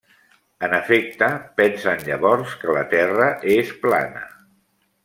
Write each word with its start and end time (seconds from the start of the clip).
En 0.67 0.71
efecte, 0.77 1.27
pensen 1.61 2.01
llavors 2.09 2.57
que 2.63 2.79
la 2.79 2.85
Terra 2.95 3.31
és 3.61 3.79
plana. 3.87 4.27